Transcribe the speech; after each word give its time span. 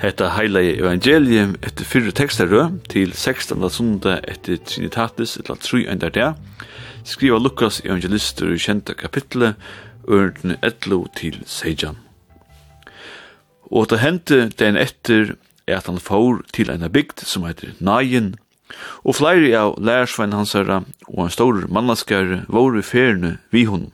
Hetta 0.00 0.30
heila 0.32 0.62
evangelium 0.64 1.50
etter 1.60 1.84
fyrre 1.84 2.12
tekstarø 2.16 2.62
til 2.88 3.10
16. 3.12 3.66
sunda 3.68 4.14
etter 4.24 4.56
Trinitatis 4.64 5.34
etla 5.36 5.58
tru 5.60 5.82
enda 5.82 6.08
der, 6.08 6.38
skriva 7.04 7.36
Lukas 7.36 7.82
evangelister 7.84 8.48
i 8.48 8.56
kjenta 8.56 8.96
kapitlet, 8.96 9.60
ørnden 10.08 10.56
etlo 10.64 11.02
til 11.20 11.36
Sejan. 11.44 12.00
Og 13.68 13.90
det 13.92 14.00
hendte 14.00 14.46
den 14.56 14.80
etter 14.80 15.34
er 15.68 15.82
at 15.82 15.92
han 15.92 16.00
får 16.00 16.46
til 16.56 16.72
en 16.72 16.88
bygd 16.88 17.20
som 17.28 17.44
heter 17.44 17.76
Nain, 17.78 18.38
og 19.04 19.18
flere 19.20 19.52
av 19.52 19.76
lærersvein 19.76 20.32
hans 20.32 20.56
herra 20.56 20.80
og 21.10 21.26
en 21.26 21.36
stor 21.36 21.66
mannaskare 21.68 22.46
våre 22.48 22.80
ferne 22.80 23.36
vi 23.52 23.68
honom. 23.68 23.92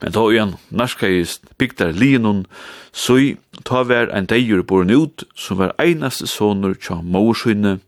Men 0.00 0.12
då 0.12 0.32
igjen 0.32 0.56
narskajist 0.68 1.58
bygdar 1.58 1.92
linun, 1.92 2.46
så 2.92 3.16
ta 3.64 3.82
vær 3.82 4.12
ein 4.12 4.26
deir 4.26 4.62
borun 4.62 4.90
ut, 4.90 5.24
som 5.34 5.58
var 5.58 5.74
einaste 5.78 6.26
sonur 6.26 6.74
tja 6.74 7.00
morsyne, 7.02 7.78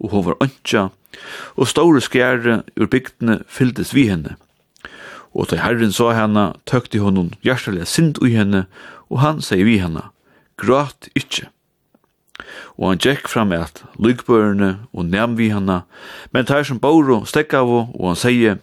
og 0.00 0.10
hon 0.10 0.24
var 0.24 0.40
øntja, 0.40 0.90
og 1.56 1.68
store 1.68 2.02
skjære 2.02 2.62
ur 2.76 2.90
bygdene 2.90 3.42
fylltes 3.48 3.94
vi 3.94 4.08
henne. 4.10 4.36
Og 5.34 5.50
da 5.50 5.58
herren 5.58 5.92
sa 5.92 6.12
henne, 6.14 6.52
tøkte 6.66 7.02
hon 7.02 7.34
hjertelig 7.42 7.88
sint 7.90 8.20
ui 8.22 8.34
henne, 8.36 8.66
og 9.10 9.20
han 9.20 9.42
sier 9.42 9.66
vi 9.66 9.80
henne, 9.82 10.06
grat 10.56 11.10
ikkje. 11.18 11.50
Og 12.78 12.88
han 12.90 13.02
gikk 13.02 13.28
fram 13.30 13.52
at 13.54 13.82
lygbørene 13.98 14.86
og 14.92 15.06
nem 15.10 15.36
vi 15.38 15.50
henne, 15.54 15.82
men 16.30 16.46
tar 16.46 16.66
som 16.66 16.80
bor 16.82 17.10
og 17.14 17.28
stekk 17.30 17.54
av 17.58 17.70
og 17.70 18.06
han 18.06 18.18
sier, 18.18 18.58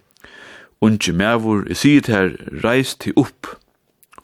unge 0.81 1.13
mevor 1.13 1.65
jeg 1.69 1.77
sier 1.77 2.05
til 2.05 2.15
her, 2.15 2.31
reis 2.63 2.95
til 2.97 3.13
opp, 3.15 3.47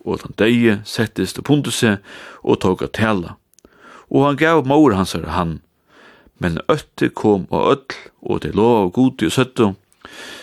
og 0.01 0.23
han 0.23 0.35
deie 0.39 0.79
settes 0.87 1.35
til 1.35 1.45
punduse 1.45 1.97
og 2.43 2.61
tog 2.63 2.83
at 2.83 2.95
tala. 2.97 3.35
Og 4.09 4.25
han 4.25 4.39
gav 4.39 4.65
maur 4.65 4.95
hans 4.95 5.13
her 5.13 5.27
han, 5.35 5.59
men 6.39 6.61
øtte 6.69 7.09
kom 7.09 7.47
og 7.49 7.71
øll, 7.71 7.97
og 8.21 8.41
det 8.43 8.55
lov 8.55 8.83
av 8.83 8.91
gode 8.95 9.29
og 9.29 9.35
søtto. 9.35 9.73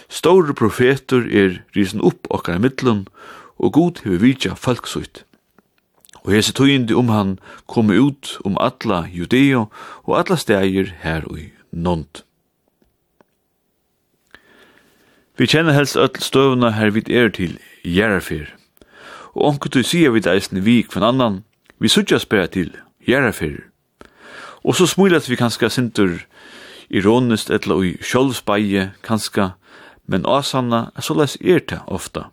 Store 0.09 0.55
profeter 0.55 1.25
er 1.27 1.63
risen 1.77 2.03
opp 2.05 2.29
okkar 2.31 2.59
i 2.59 2.65
middelen, 2.67 3.07
og 3.59 3.73
god 3.73 4.05
hever 4.05 4.21
vidja 4.21 4.55
falksuit. 4.55 5.25
Og 6.25 6.33
hese 6.33 6.55
tøyindi 6.57 6.95
om 6.97 7.11
han 7.13 7.39
kom 7.69 7.91
ut 7.91 8.39
om 8.45 8.57
alla 8.61 9.05
judeo 9.13 9.67
og 10.05 10.19
alla 10.19 10.37
steger 10.41 10.95
her 11.03 11.27
og 11.29 11.41
i 11.41 11.51
nont. 11.73 12.25
Vi 15.37 15.47
kjenner 15.51 15.75
helst 15.75 15.97
öll 15.99 16.21
støvna 16.23 16.69
her 16.71 16.93
vid 16.95 17.09
er 17.11 17.29
til 17.35 17.57
Gjerrafyr. 17.83 18.53
Og 19.35 19.49
onkur 19.49 19.73
du 19.75 19.81
sier 19.83 20.13
vid 20.15 20.29
eisen 20.31 20.61
vi 20.63 20.85
kvann 20.87 21.09
annan, 21.09 21.41
vi 21.83 21.91
suttjas 21.91 22.23
spera 22.23 22.47
til 22.47 22.71
Gjerrafyr. 23.03 23.65
Og 24.63 24.79
så 24.79 24.87
smulat 24.87 25.27
vi 25.27 25.35
kanska 25.35 25.73
sintur 25.75 26.23
ironist 26.87 27.51
etla 27.51 27.75
ui 27.75 27.97
sjolvsbeie 27.99 28.93
kanska, 29.03 29.49
men 30.07 30.23
asanna 30.23 30.93
er 30.95 31.03
såleis 31.03 31.35
er 31.43 31.67
det 31.67 31.81
ofta. 31.91 32.29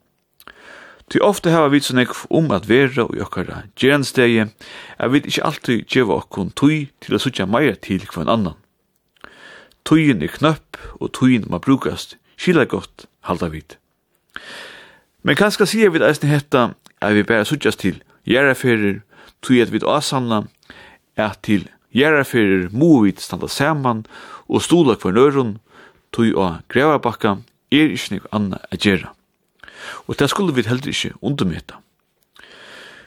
Ty 1.10 1.26
ofta 1.26 1.50
hava 1.50 1.74
vi 1.74 1.82
så 1.82 1.98
nekv 1.98 2.28
om 2.30 2.54
at 2.54 2.70
vera 2.70 3.08
og 3.10 3.18
jokkara 3.18 3.64
gjerandstegi, 3.82 4.46
er 5.00 5.10
vi 5.10 5.26
ikkje 5.26 5.48
alltid 5.50 5.90
djeva 5.90 6.22
okkon 6.22 6.54
tui 6.54 6.92
til 7.02 7.18
a 7.18 7.20
suttja 7.20 7.50
meira 7.50 7.74
til 7.82 8.06
kvann 8.06 8.30
annan. 8.30 8.62
Tuyen 9.90 10.22
er 10.22 10.30
knøpp 10.30 10.78
og 11.02 11.16
tuyen 11.18 11.50
må 11.50 11.58
brukast 11.58 12.21
skilja 12.42 12.66
gott 12.66 13.06
halda 13.28 13.52
vit. 13.54 13.78
Men 15.22 15.38
kanska 15.38 15.68
sier 15.70 15.94
vi 15.94 16.02
eisne 16.02 16.32
hetta 16.32 16.72
er 17.02 17.14
vi 17.14 17.26
bæra 17.28 17.46
suttjast 17.46 17.84
til 17.84 18.02
gjerraferir, 18.26 19.02
tui 19.42 19.62
at 19.62 19.70
vi 19.74 19.82
asanna 19.86 20.44
er 21.18 21.38
til 21.46 21.68
gjerraferir 21.94 22.70
mu 22.74 23.04
vi 23.04 23.14
standa 23.18 23.48
saman 23.48 24.06
og 24.50 24.66
stola 24.66 24.98
kvar 24.98 25.14
nørun 25.14 25.60
tui 26.12 26.34
og 26.34 26.66
grevarbakka 26.70 27.38
er 27.72 27.94
ikkje 27.94 28.18
nek 28.18 28.28
anna 28.34 28.58
a 28.72 28.76
gjerra. 28.76 29.14
Og 30.08 30.18
det 30.20 30.30
skulle 30.30 30.54
vi 30.54 30.66
heldur 30.66 30.90
ikkje 30.90 31.14
undumeta. 31.22 31.78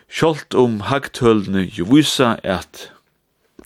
Sjolt 0.09 0.55
om 0.55 0.81
hagtølene 0.87 1.67
jo 1.75 1.89
visa 1.91 2.37
at 2.43 2.91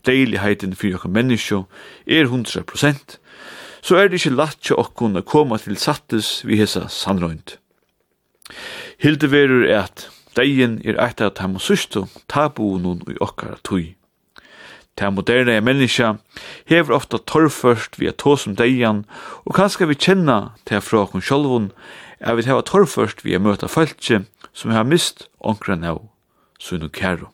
deiligheten 0.05 0.73
fyrir 0.73 0.97
okkur 0.97 1.13
menneskjo 1.13 1.65
er 2.07 2.25
100%, 2.25 3.19
så 3.81 3.97
er 3.97 4.07
det 4.07 4.19
ikke 4.19 4.35
lagt 4.35 4.63
til 4.67 4.79
okkun 4.79 5.19
å 5.19 5.25
komme 5.25 5.57
til 5.61 5.77
sattes 5.79 6.39
vi 6.47 6.59
hesa 6.59 6.87
sannrøynd. 6.91 7.57
Hilde 8.99 9.29
verur 9.31 9.65
er 9.67 9.85
at 9.85 10.09
deien 10.37 10.79
er 10.85 10.99
eit 11.01 11.21
av 11.21 11.35
tam 11.37 11.57
og 11.59 11.63
systu 11.63 12.05
tabuunun 12.31 13.05
i 13.09 13.17
okkara 13.23 13.59
tui. 13.63 13.95
Ta 14.99 15.09
moderne 15.13 15.55
er 15.55 15.63
menneska 15.63 16.17
hever 16.67 16.97
ofta 16.97 17.21
torrførst 17.31 17.99
via 18.01 18.11
er 18.11 18.19
tås 18.19 18.47
om 18.49 18.57
deian, 18.59 19.05
og 19.47 19.55
kanskje 19.55 19.87
vi 19.87 19.95
kjenna 19.95 20.39
til 20.67 20.83
fra 20.83 21.05
okkun 21.05 21.23
sjolvun, 21.23 21.71
er 22.19 22.35
vi 22.35 22.47
hever 22.49 22.67
torrførst 22.67 23.23
via 23.23 23.39
møta 23.39 23.71
fæltje 23.71 24.25
som 24.51 24.75
har 24.75 24.83
mist 24.83 25.29
onkran 25.39 25.87
av 25.87 26.03
sunu 26.59 26.89
kæru. 26.91 27.29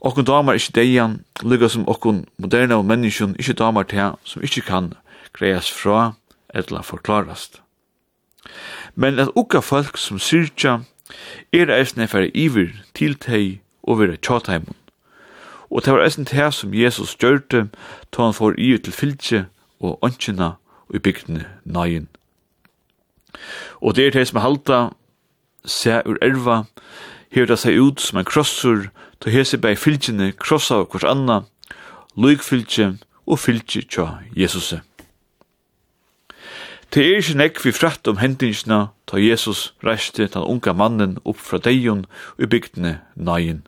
Okkun 0.00 0.24
damar 0.24 0.56
ikkje 0.56 0.72
deian, 0.78 1.18
lykka 1.44 1.68
som 1.68 1.88
okkun 1.88 2.24
moderna 2.40 2.78
og 2.80 2.86
menneskjon 2.88 3.34
ikkje 3.36 3.58
damar 3.60 3.84
til 3.84 4.16
som 4.24 4.42
ikkje 4.42 4.62
kan 4.64 4.92
greias 5.36 5.68
fra 5.70 6.12
eller 6.54 6.82
forklarast. 6.82 7.60
Men 8.94 9.18
at 9.18 9.28
ukka 9.36 9.60
folk 9.60 9.98
som 10.00 10.18
syrtja 10.18 10.80
er 11.52 11.72
eisne 11.74 12.08
fyrir 12.08 12.30
iver 12.34 12.72
til 12.94 13.14
teg 13.14 13.60
og 13.82 14.00
vera 14.00 14.16
tjataimun. 14.16 14.76
Og 15.70 15.84
det 15.84 15.92
var 15.92 16.04
eisne 16.04 16.24
teg 16.24 16.52
som 16.54 16.74
Jesus 16.74 17.14
gjørte 17.20 17.68
ta 18.10 18.24
han 18.24 18.34
for 18.34 18.56
iver 18.58 18.80
til 18.80 18.96
fylgje 18.96 19.44
og 19.80 19.98
åndkina 20.02 20.54
og 20.88 20.96
i 20.96 20.98
bygdene 20.98 21.44
nøyen. 21.64 22.08
Og 23.80 23.96
det 23.96 24.06
er 24.06 24.16
teg 24.16 24.26
som 24.26 24.40
halda 24.40 24.80
seg 25.64 26.08
ur 26.08 26.18
erva, 26.24 26.64
hever 27.30 27.52
det 27.52 27.58
seg 27.62 27.78
ut 27.78 28.00
som 28.02 28.18
en 28.18 28.28
krossur, 28.28 28.90
ta 29.20 29.30
hese 29.30 29.58
bei 29.58 29.76
fylgjene 29.78 30.32
krossa 30.32 30.82
av 30.82 30.90
hvers 30.90 31.06
anna, 31.06 31.42
loik 32.16 32.42
fylgje 32.42 32.96
og 33.26 33.38
fylgje 33.38 33.86
tja 33.86 34.06
Jesuse. 34.36 34.82
Det 36.90 37.04
er 37.06 37.20
ikke 37.20 37.38
nekk 37.38 37.60
vi 37.62 37.70
fratt 37.70 38.08
om 38.10 38.18
hendingsna 38.18 38.88
ta 39.06 39.18
Jesus 39.18 39.72
reiste 39.86 40.26
den 40.26 40.42
unga 40.42 40.72
mannen 40.74 41.18
opp 41.22 41.38
fra 41.38 41.60
deion 41.62 42.04
og 42.38 42.48
bygdene 42.50 42.98
nøyen. 43.14 43.62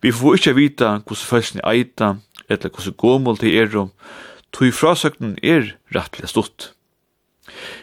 Vi 0.00 0.12
får 0.12 0.36
ikke 0.38 0.56
vita 0.58 0.90
hvordan 1.00 1.28
følelsen 1.30 1.64
eita, 1.64 2.16
eller 2.48 2.68
hvordan 2.68 2.98
gåmål 3.00 3.40
til 3.40 3.56
er 3.56 3.76
om, 3.80 3.90
tog 4.52 4.72
frasøknen 4.76 5.38
er 5.42 5.72
rettelig 5.96 6.28
stått. 6.32 6.74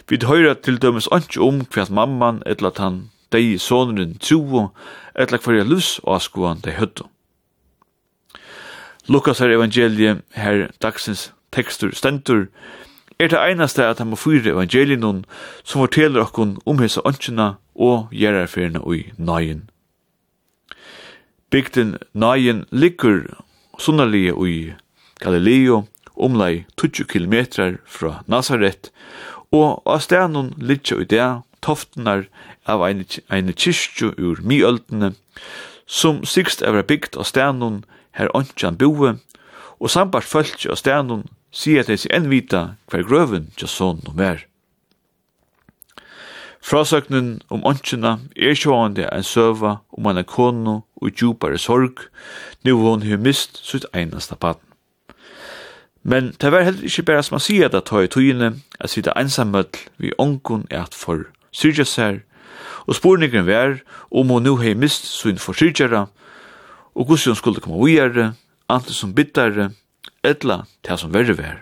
Vi 0.09 0.21
høyra 0.21 0.53
til 0.53 0.77
dømes 0.81 1.09
anki 1.11 1.41
om 1.41 1.65
hva 1.73 1.87
mamman 1.89 2.41
eller 2.45 2.69
at 2.69 2.81
han 2.81 3.01
dei 3.31 3.57
sonen 3.57 4.17
tjuo, 4.19 4.69
etla 5.15 5.39
hverja 5.39 5.63
lus 5.67 5.99
og 6.03 6.15
askoan 6.15 6.61
dei 6.63 6.75
høttu. 6.77 7.07
Lukas 9.07 9.39
her 9.39 9.49
evangelie, 9.49 10.21
her 10.37 10.67
dagsins 10.81 11.31
tekstur 11.51 11.91
stendur, 11.95 12.47
er 13.19 13.27
det 13.27 13.39
einaste 13.39 13.85
at 13.85 13.99
han 13.99 14.09
må 14.09 14.17
fyre 14.17 14.53
evangelien 14.53 15.25
som 15.63 15.81
forteller 15.81 16.23
okkon 16.25 16.57
om 16.65 16.79
hese 16.81 17.01
ønskjena 17.05 17.55
og 17.75 18.13
gjerarferina 18.13 18.81
ui 18.85 19.11
nøyen. 19.17 19.67
Bygden 21.51 21.97
nøyen 22.13 22.65
ligger 22.71 23.25
sunnalige 23.79 24.33
ui 24.33 24.73
Galileo, 25.19 25.83
omlai 26.15 26.65
20 26.77 27.05
kilometrar 27.07 27.77
fra 27.85 28.23
Nazaret, 28.27 28.91
og 29.51 29.81
av 29.85 29.99
stenen 29.99 30.53
ligger 30.57 31.01
ui 31.01 31.05
det 31.05 31.27
toftenar 31.61 32.27
av 32.65 32.83
ein, 32.85 33.05
ein 33.29 33.53
kyrkju 33.53 34.13
ur 34.17 34.41
miøldene, 34.43 35.13
sum 35.85 36.23
sigst 36.25 36.61
er 36.61 36.81
bygd 36.83 37.17
av 37.17 37.27
stenun 37.29 37.83
her 38.17 38.31
åndjan 38.37 38.79
boe, 38.81 39.17
og 39.79 39.89
sambart 39.89 40.27
fólki 40.27 40.69
av 40.69 40.79
stenun 40.81 41.27
sier 41.51 41.83
at 41.83 41.91
de 41.91 41.97
seg 41.99 42.13
envita 42.15 42.75
hver 42.91 43.05
grøven 43.07 43.51
til 43.57 43.69
sånn 43.71 44.01
og 44.07 44.15
mer. 44.17 44.45
Frasøknen 46.61 47.39
om 47.49 47.63
åndsjena 47.65 48.19
er 48.37 48.53
sjående 48.53 49.07
en 49.09 49.25
søva 49.25 49.79
om 49.97 50.09
en 50.11 50.21
kono 50.29 50.83
og 51.01 51.09
djupare 51.17 51.57
sorg, 51.57 52.05
nu 52.63 52.75
hon 52.83 53.01
har 53.07 53.17
mist 53.17 53.57
sitt 53.65 53.87
einasta 53.97 54.37
paten. 54.37 54.67
Men 56.03 56.31
det 56.41 56.51
var 56.53 56.65
heller 56.65 56.85
ikke 56.85 57.05
bare 57.09 57.23
som 57.25 57.35
man 57.35 57.43
sier 57.45 57.67
at 57.67 57.75
det 57.75 57.83
tar 57.89 58.05
i 58.05 58.09
tøyene, 58.09 58.53
at 58.79 58.93
sitte 58.93 59.13
ensamøtl 59.17 59.87
vi 60.01 60.13
ångon 60.21 60.67
er 60.69 60.85
at 60.85 60.97
for 60.97 61.27
syrja 61.51 61.85
sær, 61.85 62.21
og 62.87 62.95
spurningren 62.95 63.47
vær 63.47 63.79
om 64.11 64.29
hun 64.33 64.43
nu 64.43 64.55
hei 64.57 64.73
mist 64.73 65.05
sin 65.05 65.37
forsyrjara, 65.37 66.07
og 66.95 67.07
gus 67.07 67.25
hun 67.25 67.35
skulle 67.35 67.61
komme 67.61 67.77
uiare, 67.77 68.33
antes 68.69 68.95
som 68.95 69.13
bittare, 69.15 69.71
etla 70.23 70.63
til 70.83 70.97
som 70.97 71.13
verre 71.13 71.37
vær. 71.37 71.61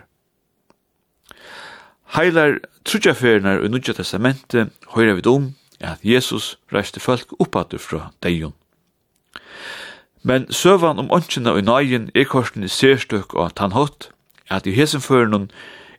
Heilar 2.16 2.58
trutjaferinar 2.84 3.62
og 3.62 3.70
nudja 3.70 3.94
testamentet 3.94 4.72
høyra 4.94 5.14
vid 5.18 5.28
om 5.30 5.52
at 5.80 6.02
Jesus 6.04 6.56
reiste 6.72 7.00
folk 7.00 7.32
oppadu 7.38 7.78
fra 7.78 8.10
deion. 8.22 8.54
Men 10.22 10.52
søvan 10.52 10.98
om 10.98 11.10
åndsjena 11.12 11.54
og 11.56 11.64
nøyen 11.64 12.10
er 12.14 12.26
korsen 12.28 12.64
i 12.64 12.68
sérstøk 12.68 13.34
og 13.34 13.46
at 13.46 13.62
han 13.62 13.72
hatt, 13.72 14.10
at 14.50 14.66
i 14.66 14.74
hesen 14.74 15.00
føren 15.00 15.50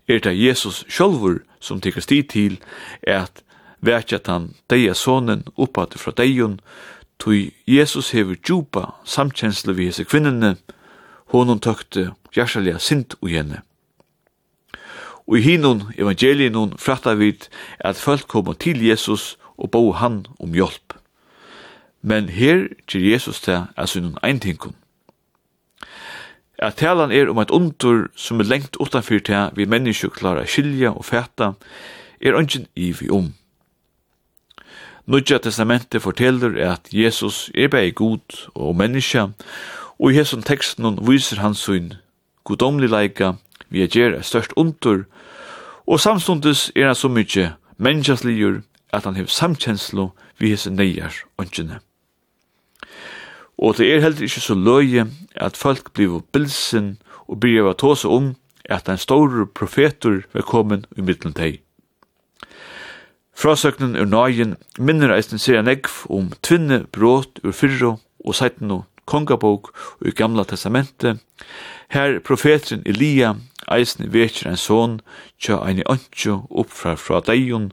er 0.08 0.20
det 0.20 0.36
Jesus 0.36 0.84
sjálfur 0.90 1.40
som 1.60 1.82
teker 1.82 2.02
sti 2.02 2.22
til 2.22 2.60
at 3.08 3.42
vekja 3.82 4.20
han 4.28 4.54
deia 4.70 4.94
sonen 4.94 5.44
oppad 5.58 5.98
fra 5.98 6.14
deion, 6.18 6.60
tui 7.18 7.52
Jesus 7.66 8.12
hever 8.16 8.38
djupa 8.38 8.96
samkjensle 9.06 9.76
vi 9.78 9.90
hese 9.90 10.06
kvinnene, 10.06 10.56
honom 11.34 11.60
tøkte 11.60 12.12
hjersalega 12.36 12.80
sint 12.80 13.16
og 13.22 13.30
henne. 13.30 13.62
Og 15.28 15.38
i 15.38 15.46
hinun 15.46 15.86
evangelien 15.98 16.74
fratta 16.82 17.14
vid 17.16 17.48
at 17.80 18.00
folk 18.02 18.28
koma 18.28 18.54
til 18.54 18.82
Jesus 18.84 19.38
og 19.58 19.72
bo 19.72 19.92
han 19.92 20.26
om 20.40 20.54
hjelp. 20.54 20.98
Men 22.02 22.30
her 22.30 22.68
gjer 22.90 23.12
Jesus 23.14 23.42
til 23.42 23.68
er 23.78 23.86
sunnun 23.86 24.18
eintinkum. 24.26 24.74
At 26.62 26.78
talan 26.78 27.12
er 27.12 27.30
om 27.30 27.40
et 27.42 27.52
undur 27.52 28.10
som 28.16 28.40
er 28.40 28.50
lengt 28.50 28.78
utanfyr 28.82 29.22
til 29.26 29.54
vi 29.58 29.66
mennesker 29.66 30.10
klarar 30.10 30.46
skilja 30.46 30.92
og 30.92 31.06
fæta, 31.06 31.54
er 32.22 32.38
ungen 32.38 32.68
i 32.76 32.92
vi 32.92 33.10
om. 33.10 33.34
Nudja 35.12 35.38
testamentet 35.44 36.02
forteller 36.02 36.54
at 36.72 36.88
Jesus 36.94 37.50
er 37.56 37.68
bei 37.68 37.90
god 37.92 38.48
og 38.56 38.76
menneska, 38.80 39.26
og 40.00 40.12
i 40.12 40.16
hesson 40.16 40.44
teksten 40.48 41.02
viser 41.04 41.42
hans 41.44 41.66
sin 41.66 41.90
godomlig 42.48 42.88
leika 42.90 43.34
vi 43.68 43.84
er 43.84 43.92
gjer 43.92 44.22
størst 44.24 44.54
ontur, 44.56 45.04
og 45.84 46.00
samstundes 46.00 46.72
er 46.76 46.94
han 46.94 46.96
så 46.96 47.12
mykje 47.12 47.50
menneskasligur 47.76 48.62
at 48.94 49.04
han 49.04 49.20
hev 49.20 49.28
samkjenslo 49.28 50.14
vi 50.40 50.54
hesson 50.54 50.80
neier 50.80 51.12
åndkjene. 51.36 51.82
Og 53.60 53.78
det 53.78 53.90
er 53.92 54.00
heller 54.06 54.24
ikke 54.24 54.46
så 54.48 54.56
løye 54.56 55.10
at 55.36 55.60
folk 55.60 55.92
blir 55.94 56.22
bilsen 56.32 57.02
og 57.28 57.42
blir 57.44 57.68
av 57.68 57.76
tåse 57.84 58.08
om 58.08 58.32
at 58.70 58.88
en 58.88 58.98
stor 59.02 59.44
profeter 59.60 60.24
vil 60.32 60.48
komme 60.48 60.86
i 60.96 61.04
middelen 61.04 61.36
teg. 61.36 61.60
Frasøknen 63.42 63.96
ur 63.98 64.06
nøyen 64.06 64.52
minner 64.78 65.10
eisen 65.16 65.40
ser 65.42 65.58
en 65.58 65.70
egg 65.72 65.88
om 66.14 66.28
tvinne 66.46 66.84
bråt 66.94 67.40
ur 67.42 67.56
fyrro 67.58 67.96
og 68.22 68.36
seitno 68.38 68.84
kongabok 69.10 69.72
og 69.74 70.06
i 70.06 70.14
gamla 70.14 70.44
testamentet. 70.46 71.18
Her 71.90 72.20
profetren 72.22 72.84
Elia 72.86 73.34
eisen 73.74 74.12
vekjer 74.14 74.52
en 74.52 74.62
son 74.62 75.00
tja 75.42 75.58
ein 75.66 75.82
i 75.82 75.88
antjo 75.90 76.44
oppfra 76.52 76.94
fra 77.02 77.24
deion 77.26 77.72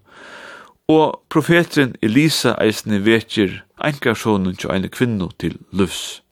og 0.89 1.21
profetren 1.29 1.97
Elisa 2.01 2.55
eisen 2.65 2.97
vekjer 3.05 3.61
enkarsonen 3.85 4.57
tja 4.57 4.73
ein 4.73 4.89
kvinno 4.89 5.29
til 5.37 5.59
løvs. 5.69 6.23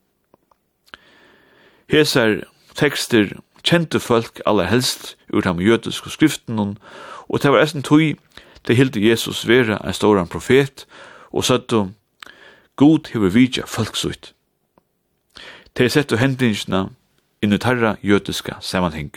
Hesar 1.93 2.39
tekster 2.73 3.37
kjente 3.61 4.01
folk 4.01 4.41
aller 4.49 4.65
helst 4.73 5.13
ur 5.29 5.45
de 5.45 5.53
jødiske 5.61 6.09
skriften 6.09 6.57
og 7.29 7.43
det 7.43 7.53
var 7.53 7.61
eisen 7.61 7.85
tog 7.85 8.17
Det 8.67 8.75
hilde 8.75 9.09
Jesus 9.09 9.47
vera 9.47 9.79
en 9.83 9.93
storan 9.93 10.27
profet, 10.27 10.85
og 11.31 11.43
søttu, 11.43 11.87
God 12.75 13.07
hever 13.13 13.29
vidja 13.29 13.63
folksuit. 13.65 14.33
Det 15.77 15.91
settu 15.91 16.15
hendingsna 16.17 16.87
innu 17.41 17.57
tarra 17.57 17.95
jødiska 18.03 18.53
samanheng. 18.61 19.11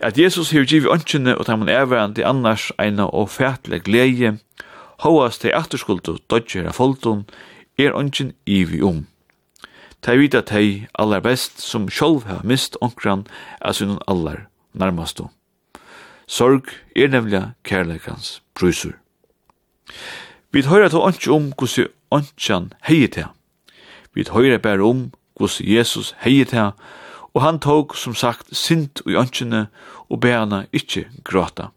At 0.00 0.18
Jesus 0.18 0.50
hever 0.50 0.66
givi 0.66 0.88
ønskjene 0.92 1.38
og 1.38 1.46
taman 1.46 1.68
erverandi 1.68 2.22
annars 2.22 2.72
eina 2.78 3.06
og 3.06 3.30
fætleg 3.30 3.82
gleie, 3.86 4.38
hóast 5.04 5.40
til 5.40 5.54
afturskuldu 5.54 6.18
dodgjera 6.30 6.72
foldun, 6.72 7.24
er 7.78 7.96
ønsken 7.96 8.32
ivi 8.46 8.82
um. 8.82 9.06
Ta 10.02 10.14
vita 10.14 10.40
tei 10.40 10.86
allar 10.98 11.20
best 11.20 11.60
som 11.60 11.88
sjálv 11.88 12.26
hef 12.28 12.44
mist 12.44 12.76
onkran 12.80 13.26
av 13.60 13.72
sinun 13.74 14.02
allar 14.06 14.46
nærmastu. 14.74 15.26
Sorg 16.26 16.66
er 16.96 17.08
nemlig 17.08 17.42
kærleikans 17.64 18.42
brusur. 18.54 18.92
Vi 20.50 20.62
høyrer 20.66 20.88
til 20.88 20.98
åndsj 20.98 21.28
om 21.30 21.52
hvordan 21.54 21.92
åndsjan 22.10 22.72
heier 22.88 23.08
til. 23.08 23.28
Vi 24.14 24.24
høyrer 24.30 24.58
bare 24.58 24.82
om 24.82 25.12
hvordan 25.36 25.68
Jesus 25.76 26.14
heier 26.24 26.44
til, 26.44 26.72
og 27.34 27.42
han 27.42 27.60
tók 27.64 27.94
som 27.96 28.14
sagt 28.14 28.56
sint 28.56 29.02
i 29.06 29.14
åndsjene 29.14 29.66
og 30.08 30.20
ber 30.20 30.38
henne 30.40 30.66
ikke 30.72 31.06
gråta. 31.24 31.68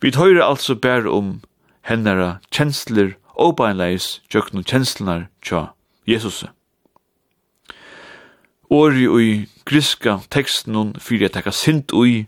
Vi 0.00 0.12
høyrer 0.16 0.44
altså 0.44 0.74
bare 0.74 1.08
om 1.10 1.40
hennara 1.88 2.38
kjensler 2.50 3.14
og 3.34 3.56
beinleis 3.56 4.20
tjøkno 4.28 4.62
kjenslenar 4.62 5.28
tja 5.42 5.70
Jesus. 6.06 6.44
Åri 8.70 9.06
og 9.08 9.22
i 9.22 9.32
griska 9.64 10.18
teksten 10.30 10.74
hun 10.74 10.94
fyrir 11.00 11.28
jeg 11.28 11.36
takka 11.38 11.52
sint 11.54 11.92
ui 11.92 12.26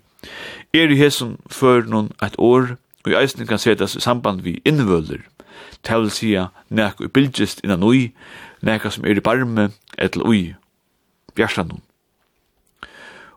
Er 0.74 0.92
i 0.92 0.98
hesson 0.98 1.36
før 1.50 1.86
noen 1.88 2.12
et 2.22 2.36
år, 2.38 2.76
og 3.04 3.10
i 3.12 3.16
eisen 3.16 3.46
kan 3.46 3.60
setas 3.62 3.96
i 3.96 4.02
samband 4.02 4.42
vi 4.44 4.58
innvøler, 4.64 5.22
til 5.86 6.06
å 6.06 6.12
sija 6.12 6.48
nek 6.68 7.00
og 7.00 7.12
bildgist 7.14 7.62
innan 7.64 7.84
ui, 7.86 8.12
nek 8.66 8.86
som 8.90 9.06
er 9.06 9.18
i 9.18 9.24
barme, 9.24 9.70
etel 9.98 10.26
ui, 10.26 10.42
bjersta 11.36 11.66
noen. 11.66 11.82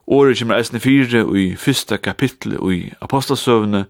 Året 0.10 0.40
kommer 0.40 0.58
eisen 0.58 0.80
i 0.80 0.82
fire 0.82 1.22
og 1.22 1.36
i 1.38 1.50
fyrsta 1.54 2.00
kapittel 2.02 2.56
og 2.58 2.72
i 2.74 2.80
apostasøvne, 3.06 3.84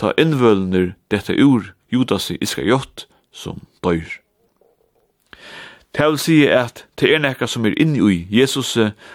ta 0.00 0.14
innvølner 0.16 0.94
dette 1.12 1.36
ur 1.36 1.74
Judas 1.92 2.30
i 2.32 2.38
Iskajot 2.40 3.04
som 3.32 3.60
døyr. 3.84 4.22
Det 5.92 6.06
vil 6.08 6.18
si 6.20 6.38
at 6.48 6.86
det 7.00 7.12
er 7.12 7.20
nekka 7.20 7.48
som 7.48 7.68
er 7.68 7.76
inni 7.80 8.00
i 8.00 8.26
Jesus 8.30 8.72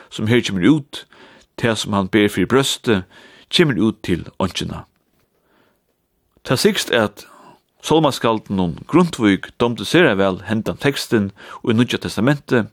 som 0.10 0.30
her 0.30 0.42
kommer 0.46 0.70
ut, 0.70 1.06
det 1.62 1.78
som 1.78 1.94
han 1.94 2.10
ber 2.10 2.30
for 2.30 2.46
brøstet, 2.46 3.04
kommer 3.52 3.78
ut 3.80 4.02
til 4.04 4.28
åndkjena. 4.40 4.86
Ta 6.44 6.56
sikst 6.56 6.92
er 6.92 7.10
at 7.10 7.26
Solmaskalden 7.82 8.60
og 8.60 8.82
Grundtvig 8.88 9.50
domte 9.60 9.86
seg 9.90 10.06
vel 10.20 10.44
hentan 10.46 10.78
teksten 10.78 11.32
og 11.64 11.72
i 11.74 11.76
Nudja 11.78 11.98
Testamentet, 11.98 12.70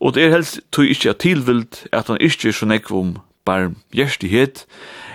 og 0.00 0.14
det 0.14 0.24
er 0.24 0.36
helst 0.38 0.60
tog 0.72 0.88
ikkje 0.88 1.12
at 1.12 1.20
tilvild 1.24 1.82
at 1.92 2.08
han 2.08 2.20
ikkje 2.20 2.48
er 2.48 2.56
så 2.56 2.68
nekv 2.68 2.94
om 2.96 3.10
barm 3.44 3.76
gjerstighet, 3.92 4.64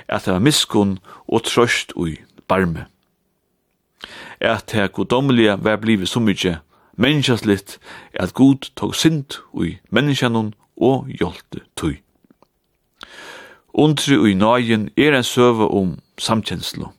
at 0.08 0.26
det 0.26 0.34
var 0.34 0.44
miskunn 0.44 1.00
og 1.28 1.46
trøst 1.50 1.96
ui 1.96 2.20
barme. 2.48 2.86
At 4.40 4.70
det 4.74 4.92
godomlige 4.94 5.58
var 5.64 5.82
blivet 5.82 6.10
så 6.10 6.20
mykje 6.20 6.60
menneskaslitt 6.98 7.80
at 8.14 8.34
god 8.34 8.70
tog 8.76 8.96
synd 8.96 9.40
ui 9.54 9.80
menneskjanon 9.90 10.54
og 10.78 11.08
hjolte 11.10 11.66
tøy. 11.76 12.03
Undri 13.74 14.18
og 14.18 14.30
nøyen 14.38 14.90
er 14.98 15.16
en 15.18 15.24
søve 15.24 15.68
om 15.68 15.98
samkjenslo. 16.18 16.92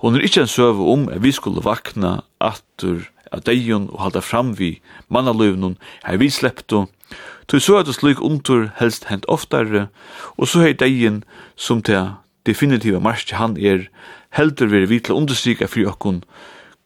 Hon 0.00 0.14
er 0.14 0.24
ikkje 0.24 0.46
en 0.46 0.52
søve 0.52 0.92
om 0.92 1.08
at 1.08 1.22
vi 1.22 1.32
skulle 1.32 1.64
vakna 1.64 2.20
atur 2.40 3.08
av 3.32 3.42
deion 3.46 3.90
og 3.90 4.00
halda 4.00 4.22
fram 4.22 4.54
vi 4.58 4.80
mannaløvnun 5.08 5.76
her 6.04 6.16
vi 6.16 6.30
sleppto, 6.30 6.86
Tu 7.50 7.58
så 7.58 7.80
at 7.80 7.86
det 7.86 7.96
slik 7.96 8.20
undur 8.22 8.68
helst 8.78 9.08
hent 9.10 9.24
oftare, 9.26 9.88
og 10.38 10.46
så 10.46 10.60
hei 10.62 10.72
deion 10.78 11.24
som 11.58 11.80
til 11.82 12.12
definitiva 12.46 13.00
marski 13.02 13.34
han 13.34 13.56
er 13.58 13.88
heldur 14.38 14.70
veri 14.70 14.86
vi 14.86 15.00
til 15.02 15.18
understryka 15.18 15.66
fri 15.66 15.82
okkun 15.90 16.22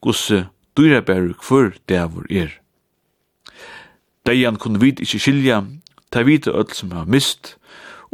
gosse 0.00 0.46
dyrabæru 0.76 1.34
kvör 1.37 1.76
dævur 1.88 2.25
er. 2.30 2.49
Deion 4.25 4.56
kunne 4.56 4.80
vi 4.80 4.94
ikkje 4.96 5.20
skilja, 5.20 5.64
ta 6.11 6.23
vite 6.25 6.50
öll 6.50 6.73
som 6.73 6.92
har 6.92 7.04
mist, 7.04 7.58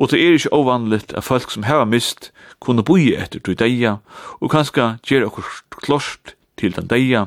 og 0.00 0.10
det 0.10 0.20
er 0.20 0.32
ikke 0.32 0.52
ovanligt 0.52 1.12
at 1.12 1.24
folk 1.24 1.50
som 1.52 1.62
hava 1.68 1.84
mist 1.84 2.30
kunne 2.60 2.84
boi 2.84 3.12
etter 3.12 3.40
du 3.44 3.52
deia, 3.52 3.98
og 4.40 4.50
kanska 4.50 4.94
gjer 5.04 5.26
okkur 5.28 5.44
klost 5.76 6.34
til 6.56 6.72
den 6.76 6.88
deia, 6.88 7.26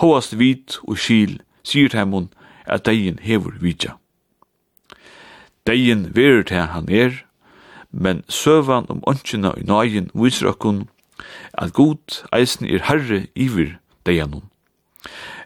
hoast 0.00 0.38
vit 0.40 0.78
og 0.88 0.96
skil, 0.98 1.40
sier 1.62 1.92
heimun 1.92 2.30
at 2.64 2.86
deien 2.88 3.20
hevur 3.20 3.52
vidja. 3.60 3.98
Deien 5.68 6.08
verur 6.16 6.42
til 6.48 6.72
han 6.72 6.88
er, 6.88 7.20
men 7.92 8.24
søvan 8.28 8.88
om 8.88 9.04
åndkina 9.06 9.52
i 9.60 9.66
nøyen 9.68 10.08
viser 10.14 10.48
okkun 10.54 10.86
at 11.52 11.74
god 11.76 12.24
eisen 12.32 12.66
er 12.66 12.86
herre 12.88 13.26
iver 13.34 13.76
deianum. 14.06 14.48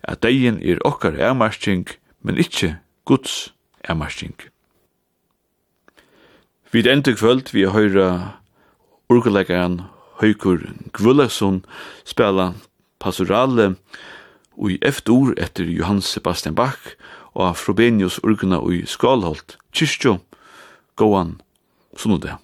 At 0.02 0.22
deien 0.22 0.62
er 0.62 0.78
okkar 0.84 1.18
ermarsking, 1.18 1.88
men 2.22 2.38
ikkje 2.38 2.76
Guds 3.04 3.54
ermarsking. 3.84 4.53
Vi 6.74 6.80
ender 6.90 7.14
kvöld 7.14 7.52
vi 7.52 7.68
høyra 7.70 8.34
orgelleggeren 9.06 9.76
Høykur 10.18 10.58
Gvullason 10.90 11.60
spela 12.02 12.48
pastorale 12.98 13.76
og 14.58 14.72
i 14.74 14.80
etter 15.38 15.70
Johan 15.70 16.02
Sebastian 16.02 16.56
Bach 16.58 16.96
og 17.30 17.54
Frobenius 17.54 18.18
orgena 18.26 18.58
og 18.58 18.74
i 18.74 18.82
Skalholt, 18.90 19.54
Kyrkjo, 19.70 20.16
Gåan, 20.98 21.36
Sunnodem. 21.94 22.43